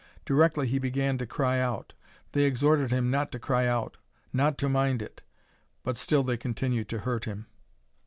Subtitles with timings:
[0.25, 1.93] Directly he began to cry out.
[2.31, 3.97] They exhorted him not to cry out,
[4.33, 5.21] not to mind it,
[5.83, 7.45] but still they continued to hurt him.